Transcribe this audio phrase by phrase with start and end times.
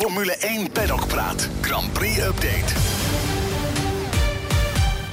[0.00, 1.48] Formule 1 Paddock Praat.
[1.60, 2.74] Grand Prix Update.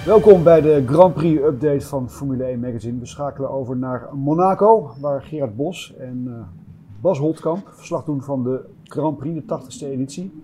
[0.06, 3.00] Welkom bij de Grand Prix update van Formule 1 Magazine.
[3.00, 6.34] We schakelen over naar Monaco, waar Gerard Bos en uh,
[7.02, 10.44] Bas Holtkamp verslag doen van de Grand Prix, de 80ste editie.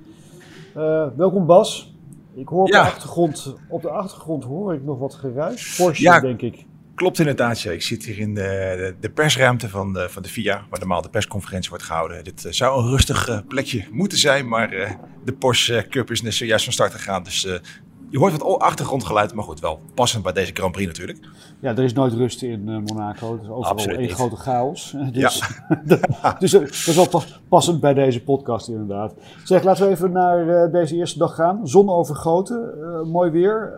[0.77, 1.95] Uh, welkom Bas.
[2.33, 5.75] Ik hoor op, de achtergrond, op de achtergrond hoor ik nog wat geruis.
[5.77, 6.65] Porsche, ja, denk ik.
[7.03, 7.61] Klopt inderdaad.
[7.61, 7.71] Ja.
[7.71, 11.09] Ik zit hier in de, de, persruimte van de, van de FIA, waar normaal de
[11.09, 12.23] persconferentie wordt gehouden.
[12.23, 14.69] Dit uh, zou een rustig plekje moeten zijn, maar
[15.25, 17.23] de Porsche Cup is net zojuist van start gegaan.
[17.23, 17.47] Dus
[18.13, 21.19] je hoort wat achtergrondgeluid, maar goed, wel passend bij deze Grand Prix natuurlijk.
[21.59, 23.31] Ja, er is nooit rust in uh, Monaco.
[23.31, 24.95] Het is overal één grote chaos.
[25.11, 25.41] Dus,
[26.21, 26.35] ja.
[26.39, 29.13] dus uh, dat is wel passend bij deze podcast inderdaad.
[29.43, 31.67] Zeg, laten we even naar uh, deze eerste dag gaan.
[31.67, 32.73] Zon overgoten,
[33.11, 33.73] mooi weer.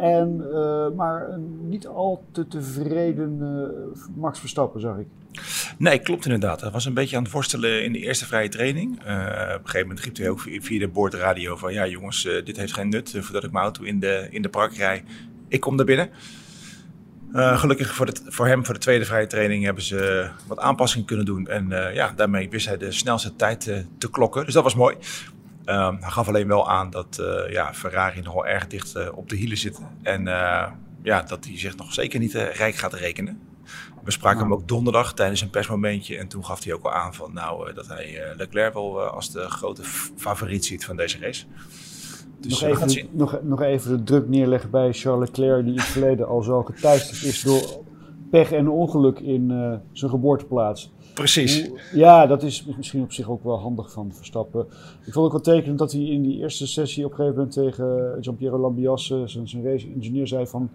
[0.00, 0.44] en,
[0.96, 3.40] maar niet al te tevreden
[4.14, 5.06] Max Verstappen, zag ik.
[5.78, 6.60] Nee, klopt inderdaad.
[6.60, 8.90] Hij was een beetje aan het worstelen in de eerste vrije training.
[8.90, 11.72] Uh, op een gegeven moment riep hij ook via de boordradio van...
[11.72, 14.48] ja jongens, uh, dit heeft geen nut voordat ik mijn auto in de, in de
[14.48, 15.04] park rij.
[15.48, 16.10] Ik kom naar binnen.
[17.32, 21.46] Gelukkig voor, voor hem, voor de tweede vrije training, hebben ze wat aanpassingen kunnen doen.
[21.46, 23.60] En ja, daarmee wist hij de snelste tijd
[23.98, 24.44] te klokken.
[24.44, 24.96] Dus dat was mooi.
[25.64, 29.56] Um, hij gaf alleen wel aan dat ja, Ferrari nogal erg dicht op de hielen
[29.56, 29.80] zit.
[30.02, 30.24] En
[31.02, 33.40] ja, dat hij zich nog zeker niet rijk gaat rekenen.
[34.04, 36.16] We spraken hem ook donderdag tijdens een persmomentje.
[36.16, 39.40] En toen gaf hij ook al aan van, nou, dat hij Leclerc wel als de
[39.40, 39.82] grote
[40.16, 41.44] favoriet ziet van deze race.
[42.40, 45.88] Dus nog, even, nog, nog even de druk neerleggen bij Charles Leclerc, die in het
[45.88, 47.84] verleden al zo geteisterd is door
[48.30, 50.92] pech en ongeluk in uh, zijn geboorteplaats.
[51.16, 51.70] Precies.
[51.92, 54.66] Ja, dat is misschien op zich ook wel handig van Verstappen.
[55.06, 57.54] Ik vond ook wel tekenend dat hij in die eerste sessie op een gegeven moment
[57.54, 60.70] tegen Giampiero Lambias, zijn, zijn race-engineer, zei van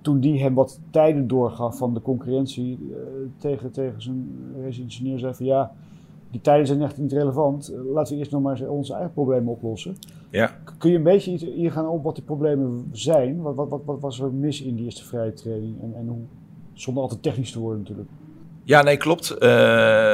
[0.00, 2.96] toen die hem wat tijden doorgaf van de concurrentie uh,
[3.36, 4.28] tegen, tegen zijn
[4.62, 5.72] race-engineer, zei van ja,
[6.30, 7.72] die tijden zijn echt niet relevant.
[7.92, 9.96] Laten we eerst nog maar onze eigen problemen oplossen.
[10.30, 10.56] Ja.
[10.78, 13.40] Kun je een beetje hier gaan op wat die problemen zijn?
[13.40, 15.82] Wat, wat, wat, wat was er mis in die eerste vrije training?
[15.82, 16.22] En, en hoe,
[16.72, 18.08] zonder altijd technisch te worden natuurlijk.
[18.64, 19.32] Ja, nee, klopt.
[19.32, 19.38] Uh,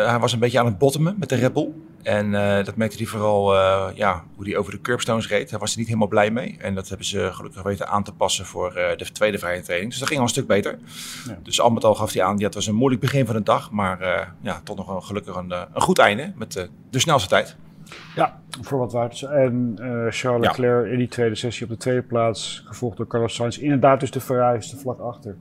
[0.09, 1.69] hij was een beetje aan het bottomen met de Red Bull.
[2.03, 5.51] En uh, dat merkte hij vooral uh, ja, hoe hij over de curbstones reed.
[5.51, 6.57] Hij was er niet helemaal blij mee.
[6.61, 9.91] En dat hebben ze gelukkig weten aan te passen voor de tweede vrije training.
[9.91, 10.79] Dus dat ging al een stuk beter.
[11.27, 11.39] Ja.
[11.43, 13.43] Dus al met al gaf hij aan, ja, het was een moeilijk begin van de
[13.43, 13.71] dag.
[13.71, 17.57] Maar ja, toch nog wel gelukkig een, een goed einde met de snelste tijd.
[18.15, 19.23] Ja, voor wat waard.
[19.23, 19.75] En
[20.11, 20.93] Charles Leclerc ja.
[20.93, 22.63] in die tweede sessie op de tweede plaats.
[22.67, 23.59] Gevolgd door Carlos Sainz.
[23.59, 25.37] Inderdaad dus de Ferrari de vlak achter.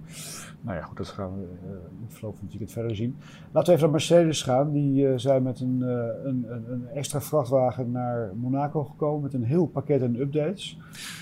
[0.68, 3.18] Nou ja, goed, dat gaan we uh, in het verloop van het weekend verder zien.
[3.52, 4.72] Laten we even naar Mercedes gaan.
[4.72, 5.88] Die uh, zijn met een, uh,
[6.24, 10.78] een, een, extra vrachtwagen naar Monaco gekomen met een heel pakket aan updates.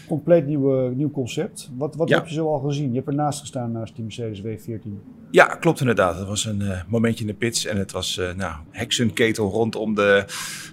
[0.08, 1.70] Compleet nieuwe, nieuw concept.
[1.78, 2.18] Wat, wat ja.
[2.18, 2.90] heb je zo al gezien?
[2.90, 4.90] Je hebt ernaast gestaan naast die Mercedes W14.
[5.32, 6.18] Ja, klopt inderdaad.
[6.18, 10.26] Dat was een momentje in de pits en het was nou, heksenketel rondom de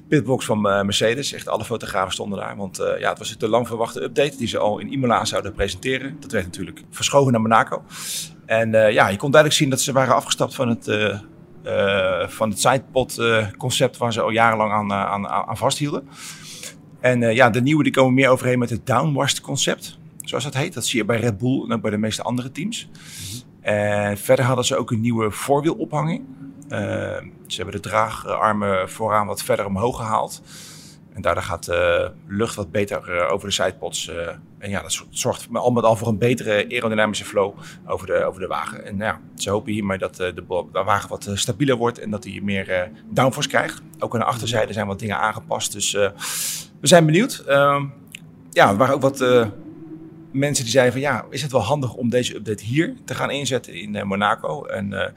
[0.08, 1.32] pitbox van Mercedes.
[1.32, 4.58] Echt alle fotografen stonden daar, want ja, het was de lang verwachte update die ze
[4.58, 6.16] al in Imola zouden presenteren.
[6.20, 7.82] Dat werd natuurlijk verschoven naar Monaco.
[8.46, 11.18] En uh, ja, je kon duidelijk zien dat ze waren afgestapt van het, uh,
[11.64, 13.20] uh, van het sidepod
[13.58, 16.08] concept waar ze al jarenlang aan, aan, aan vasthielden.
[17.00, 20.74] En ja, de nieuwe die komen meer overheen met het downwashed concept, zoals dat heet.
[20.74, 22.88] Dat zie je bij Red Bull en ook bij de meeste andere teams.
[24.14, 26.24] Verder hadden ze ook een nieuwe voorwielophanging.
[27.46, 30.42] ze hebben de draagarmen vooraan wat verder omhoog gehaald.
[31.14, 34.10] En daardoor gaat de lucht wat beter over de sidepods.
[34.58, 37.54] en ja, dat zorgt al met al voor een betere aerodynamische flow
[37.86, 38.84] over de, over de wagen.
[38.84, 40.44] En ja, ze hopen hiermee dat de, de
[40.84, 43.82] wagen wat stabieler wordt en dat hij meer downforce krijgt.
[43.98, 45.72] Ook aan de achterzijde zijn wat dingen aangepast.
[45.72, 46.12] Dus we
[46.80, 47.44] zijn benieuwd.
[47.46, 47.84] Ehm,
[48.50, 49.18] ja, er waren ook wat
[50.30, 53.30] mensen die zeiden van ja, is het wel handig om deze update hier te gaan
[53.30, 54.64] inzetten in Monaco?
[54.64, 55.12] En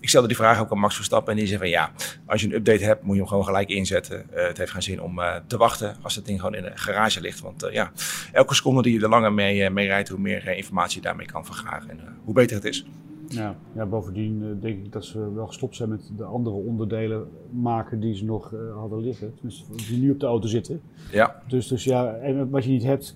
[0.00, 1.90] ik stelde die vraag ook aan Max Verstappen en die zei van ja,
[2.26, 4.26] als je een update hebt moet je hem gewoon gelijk inzetten.
[4.34, 6.70] Uh, het heeft geen zin om uh, te wachten als het ding gewoon in de
[6.74, 7.40] garage ligt.
[7.40, 7.90] Want uh, ja,
[8.32, 11.44] elke seconde die je er langer mee, mee rijdt, hoe meer informatie je daarmee kan
[11.44, 12.86] vergaren en hoe beter het is.
[13.28, 18.00] Ja, ja bovendien denk ik dat ze wel gestopt zijn met de andere onderdelen maken
[18.00, 19.34] die ze nog hadden liggen.
[19.42, 20.80] Dus die nu op de auto zitten.
[21.12, 21.42] Ja.
[21.48, 23.14] Dus, dus ja, en wat je niet hebt,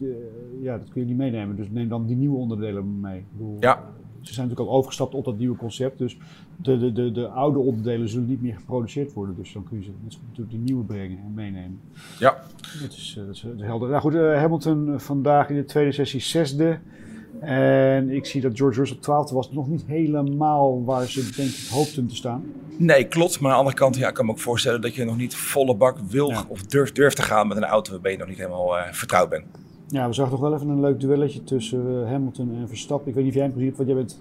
[0.60, 1.56] ja, dat kun je niet meenemen.
[1.56, 3.18] Dus neem dan die nieuwe onderdelen mee.
[3.18, 3.90] Ik bedoel, ja.
[4.20, 5.98] Ze zijn natuurlijk ook overgestapt op dat nieuwe concept.
[5.98, 6.16] Dus
[6.56, 9.36] de, de, de, de oude onderdelen zullen niet meer geproduceerd worden.
[9.36, 11.80] Dus dan kun je ze natuurlijk die nieuwe brengen en meenemen.
[12.18, 12.42] Ja.
[12.80, 13.88] Dat is, dat is helder.
[13.88, 16.78] Nou goed, uh, Hamilton vandaag in de tweede sessie zesde.
[17.40, 19.52] En ik zie dat George Russell twaalfde was.
[19.52, 22.44] Nog niet helemaal waar ze denk ik hoopten te staan.
[22.76, 23.40] Nee, klopt.
[23.40, 25.34] Maar aan de andere kant ja, ik kan me ook voorstellen dat je nog niet
[25.34, 26.44] volle bak wil ja.
[26.48, 29.28] of durft, durft te gaan met een auto waarbij je nog niet helemaal uh, vertrouwd
[29.28, 29.44] bent.
[29.92, 33.08] Ja, we zagen toch wel even een leuk duelletje tussen Hamilton en Verstappen.
[33.08, 34.20] Ik weet niet of jij in principe, want jij bent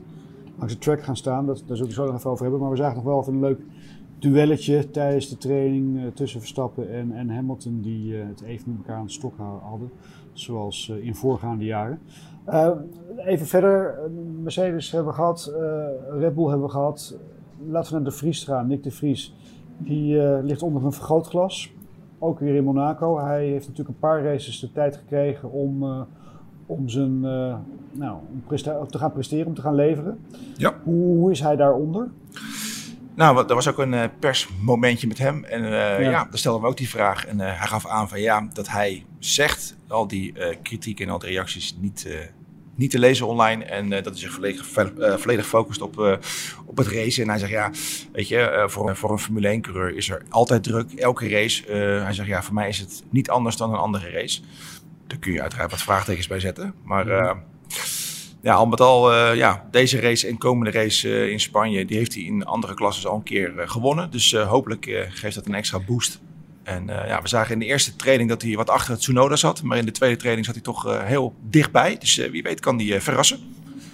[0.57, 1.45] langs de track gaan staan.
[1.45, 2.61] Dat, daar zullen we zo nog even over hebben.
[2.61, 3.59] Maar we zagen nog wel even een leuk
[4.19, 9.05] duelletje tijdens de training tussen Verstappen en, en Hamilton, die het even met elkaar aan
[9.05, 9.91] de stok hadden.
[10.33, 11.99] Zoals in voorgaande jaren.
[13.17, 13.99] even verder,
[14.41, 15.53] Mercedes hebben we gehad,
[16.09, 17.17] Red Bull hebben we gehad.
[17.67, 18.67] Laten we naar de Vries gaan.
[18.67, 19.35] Nick de Vries,
[19.77, 21.71] die ligt onder een vergrootglas.
[22.19, 23.19] Ook weer in Monaco.
[23.19, 26.07] Hij heeft natuurlijk een paar races de tijd gekregen om
[26.69, 27.55] om, zijn, uh,
[27.91, 28.17] nou,
[28.79, 30.19] om te gaan presteren, om te gaan leveren.
[30.55, 30.73] Ja.
[30.83, 32.07] Hoe, hoe is hij daaronder?
[33.15, 35.43] Nou, er was ook een uh, persmomentje met hem.
[35.43, 35.99] En ja.
[35.99, 37.25] ja, daar stelden we ook die vraag.
[37.25, 41.29] En hij gaf aan van ja, dat hij zegt al die kritiek en al die
[41.29, 42.29] reacties niet,
[42.79, 43.63] niet te lezen online.
[43.63, 44.65] En dat hij zich volledig,
[45.19, 46.19] volledig focust op,
[46.65, 47.23] op het racen.
[47.23, 47.71] En hij zegt ja,
[48.11, 50.91] weet je, voor, voor een Formule 1 coureur is er altijd druk.
[50.91, 51.71] Elke race.
[52.03, 54.41] hij zegt ja, voor mij is het niet anders dan een andere race.
[55.09, 56.73] Daar kun je uiteraard wat vraagtekens bij zetten.
[56.83, 57.31] Maar uh,
[58.41, 61.97] ja, al met al, uh, ja, deze race en komende race uh, in Spanje, die
[61.97, 64.11] heeft hij in andere klassen al een keer gewonnen.
[64.11, 66.19] Dus hopelijk geeft dat een extra boost.
[66.69, 69.63] En ja, we zagen in de eerste training dat hij wat achter het Tsunoda zat.
[69.63, 71.97] Maar in de tweede training zat hij toch heel dichtbij.
[71.99, 73.39] Dus wie weet kan hij verrassen.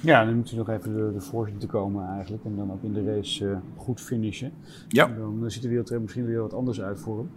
[0.02, 2.46] Ja, dan moet hij nog even de, de voorzitter komen eigenlijk.
[2.46, 4.52] En dan ook in de race goed finishen.
[4.88, 5.08] Ja.
[5.08, 7.30] En dan ziet de wereld er misschien weer wat anders uit voor hem.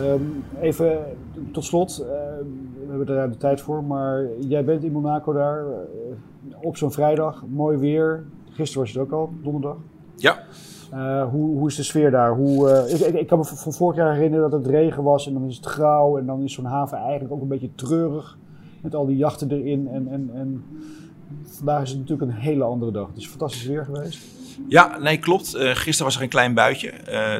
[0.00, 1.16] Um, even
[1.52, 5.64] tot slot, we hebben er ruim de tijd voor, maar jij bent in Monaco daar
[6.60, 8.24] op zo'n vrijdag, mooi weer.
[8.50, 9.76] Gisteren was het ook al, donderdag.
[10.16, 10.38] Ja.
[10.94, 12.34] Uh, hoe, hoe is de sfeer daar?
[12.34, 15.32] Hoe, ik, ik, ik, kan me van vorig jaar herinneren dat het regen was en
[15.32, 18.38] dan is het grauw en dan is zo'n haven eigenlijk ook een beetje treurig
[18.80, 19.88] met al die jachten erin.
[19.88, 20.64] En, en, en
[21.44, 23.08] vandaag is het natuurlijk een hele andere dag.
[23.08, 24.18] Het is fantastisch weer geweest.
[24.68, 25.56] Ja, nee, klopt.
[25.56, 26.92] gisteren was er een klein buitje.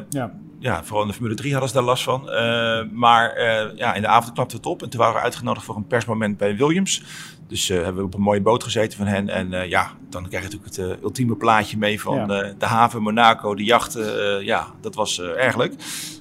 [0.09, 2.21] ja ja, vooral in de Formule 3 hadden ze daar last van.
[2.29, 5.65] Uh, maar uh, ja, in de avond klapte het op en toen waren we uitgenodigd
[5.65, 7.03] voor een persmoment bij Williams.
[7.47, 9.29] Dus uh, hebben we op een mooie boot gezeten van hen.
[9.29, 12.53] En ja, dan krijg je natuurlijk het ultieme plaatje mee van ja.
[12.57, 14.45] de haven Monaco, de jachten.
[14.45, 15.73] ja, dat was erg leuk.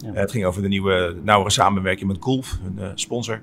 [0.05, 0.13] Ja.
[0.13, 3.43] het ging over de nieuwe, nauwere samenwerking met Gulf, hun sponsor.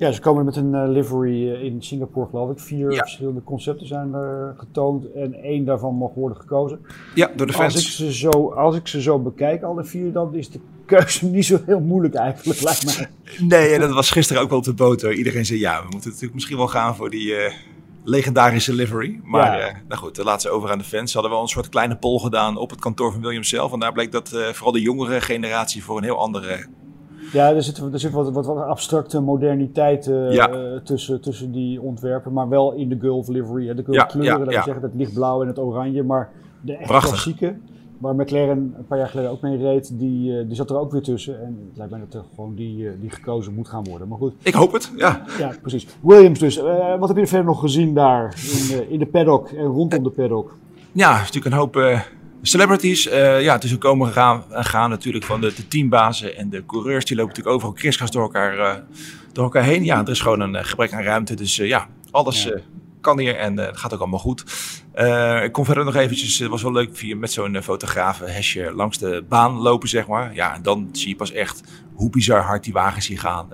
[0.00, 2.58] Ja, ze komen met een uh, livery eh, in Singapore, geloof ik.
[2.58, 6.80] Vier verschillende concepten zijn er getoond en één daarvan mag worden gekozen.
[7.14, 7.74] Ja, door de fans.
[7.74, 11.26] Als ik ze zo, als ik ze zo bekijk, alle vier, dan is de keuze
[11.30, 13.08] niet zo heel moeilijk eigenlijk, lijkt mij.
[13.48, 15.02] Nee, en dat was gisteren ook wel op de boot.
[15.02, 15.14] Hoor.
[15.14, 17.52] Iedereen zei ja, we moeten natuurlijk misschien wel gaan voor die uh,
[18.04, 19.20] legendarische livery.
[19.24, 19.68] Maar ja.
[19.68, 21.10] uh, nou goed, laat ze over aan de fans.
[21.10, 23.72] Ze hadden wel een soort kleine poll gedaan op het kantoor van Williams zelf.
[23.72, 26.66] En daar bleek dat vooral de jongere generatie voor een heel andere
[27.32, 32.32] ja, er zit, er zit wat, wat, wat abstracte moderniteit uh, tussen, tussen die ontwerpen,
[32.32, 33.74] maar wel in de Gulf livery.
[33.74, 34.62] De Gulf ja, kleuren, ja, dat ja.
[34.62, 36.30] zeggen, het lichtblauw en het oranje, maar
[36.60, 37.54] de echt klassieke,
[37.98, 40.92] waar McLaren een paar jaar geleden ook mee reed, die, uh, die zat er ook
[40.92, 41.40] weer tussen.
[41.40, 44.08] En het lijkt mij dat er gewoon die, uh, die gekozen moet gaan worden.
[44.08, 44.34] Maar goed.
[44.42, 45.24] Ik hoop het, ja.
[45.38, 45.86] Ja, precies.
[46.00, 46.56] Williams dus.
[46.98, 48.34] wat heb je er verder nog gezien daar
[48.70, 50.56] in, in de paddock en rondom de paddock?
[50.92, 51.74] Ja, natuurlijk een hoop
[52.42, 56.50] Celebrities, uh, ja, het is ook komen gegaan, gaan natuurlijk van de, de, teambazen en
[56.50, 57.04] de coureurs.
[57.04, 58.74] Die lopen natuurlijk overal kriskras door elkaar, uh,
[59.32, 59.84] door elkaar heen.
[59.84, 61.34] Ja, er is gewoon een gebrek aan ruimte.
[61.34, 62.56] Dus ja, alles ja.
[63.00, 64.44] kan hier en het gaat ook allemaal goed.
[65.44, 68.98] ik kom verder nog eventjes, het was wel leuk via met zo'n fotograaf hesje langs
[68.98, 70.34] de baan lopen, zeg maar.
[70.34, 71.62] Ja, en dan zie je pas echt
[71.94, 73.48] hoe bizar hard die wagens hier gaan.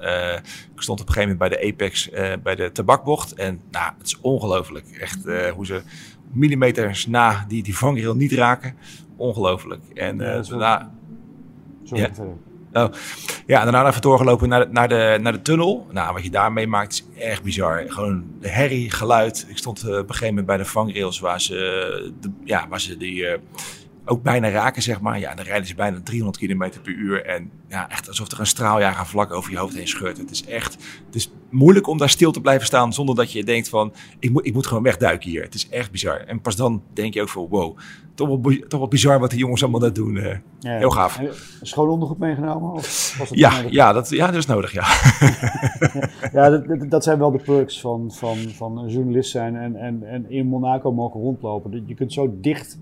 [0.75, 2.09] ik stond op een gegeven moment bij de Apex,
[2.43, 3.35] bij de tabakbocht.
[3.35, 4.87] En nou, het is ongelooflijk.
[5.01, 5.25] Echt
[5.55, 5.83] hoe ze
[6.33, 8.75] millimeters na die, die vangrail niet raken.
[9.17, 9.83] Ongelooflijk.
[9.95, 10.91] En ja, uh, daarna...
[11.83, 12.11] ja.
[12.73, 12.93] Oh,
[13.47, 15.87] ja, daarna even doorgelopen naar de, naar, de, naar de tunnel.
[15.93, 17.85] Nou, wat je daar meemaakt is echt bizar.
[17.87, 19.47] Gewoon de herrie, geluid.
[19.49, 21.55] Ik stond uh, op een gegeven moment bij de vangrails waar ze,
[22.21, 23.23] de, ja, waar ze die...
[23.23, 23.33] Uh,
[24.07, 25.19] ook bijna raken, zeg maar.
[25.19, 27.25] Ja, dan rijden ze bijna 300 km per uur.
[27.25, 30.19] En ja, echt alsof er een straaljager vlak over je hoofd heen scheurt.
[30.19, 33.45] Het is echt het is moeilijk om daar stil te blijven staan zonder dat je
[33.45, 33.93] denkt van...
[34.19, 35.43] Ik moet, ik moet gewoon wegduiken hier.
[35.43, 36.21] Het is echt bizar.
[36.21, 37.77] En pas dan denk je ook van wow,
[38.15, 40.15] toch wel, toch wel bizar wat die jongens allemaal daar doen.
[40.15, 41.21] Uh, ja, heel gaaf.
[41.63, 42.73] Schoolondergoed meegenomen?
[42.73, 44.85] Of was dat ja, ja, dat, ja, dat is nodig, ja.
[46.41, 50.03] ja, dat, dat, zijn wel de perks van, van, van een journalist zijn en, en,
[50.09, 51.83] en in Monaco mogen rondlopen.
[51.87, 52.79] Je kunt zo dicht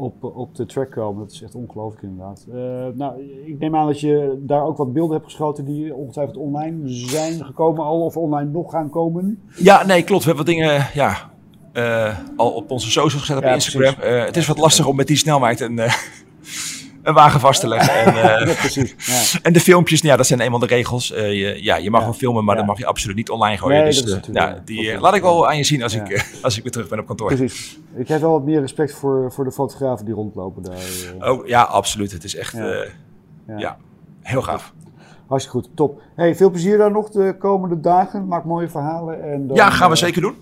[0.00, 1.22] op, op de track komen.
[1.22, 2.46] Dat is echt ongelooflijk inderdaad.
[2.48, 2.54] Uh,
[2.94, 6.88] nou, ik neem aan dat je daar ook wat beelden hebt geschoten die ongetwijfeld online
[6.88, 9.42] zijn gekomen al of online nog gaan komen.
[9.56, 10.24] Ja, nee, klopt.
[10.24, 11.30] We hebben wat dingen ja,
[11.72, 13.94] uh, al op onze socials gezet op ja, Instagram.
[14.02, 15.80] Uh, het is wat lastig om met die snelheid een,
[17.02, 17.94] een wagen vast te leggen.
[17.94, 18.94] En, uh, ja, precies.
[18.98, 19.40] Ja.
[19.42, 21.12] en de filmpjes, ja, dat zijn eenmaal de regels.
[21.12, 23.82] Uh, je, ja, je mag wel filmen, maar dan mag je absoluut niet online gooien.
[23.82, 26.72] Nee, dus uh, die laat ik wel aan je zien als, ik, als ik weer
[26.72, 27.34] terug ben op kantoor.
[27.34, 27.78] Precies.
[27.94, 31.30] Ik heb wel wat meer respect voor, voor de fotografen die rondlopen daar.
[31.30, 32.12] Oh ja, absoluut.
[32.12, 32.56] Het is echt
[33.56, 33.76] ja.
[34.22, 34.72] heel gaaf.
[35.26, 36.02] Hartstikke goed, top.
[36.14, 38.26] Hey, veel plezier daar nog de komende dagen.
[38.26, 39.22] Maak mooie verhalen.
[39.32, 40.34] En dan, ja, gaan we zeker doen.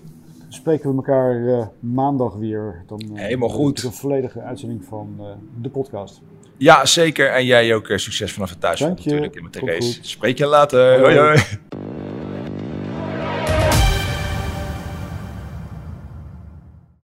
[0.47, 2.83] spreken we elkaar maandag weer.
[2.87, 3.83] Dan, Helemaal goed.
[3.83, 5.21] Een volledige uitzending van
[5.61, 6.21] de podcast.
[6.59, 7.29] Ja, zeker.
[7.29, 9.99] En jij ook succes vanaf het thuis natuurlijk in met de race.
[10.01, 10.99] Spreek je later.
[10.99, 11.17] hoi.
[11.17, 11.39] hoi.